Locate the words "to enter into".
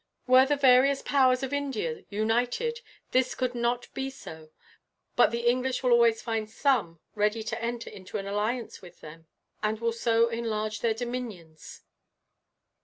7.43-8.17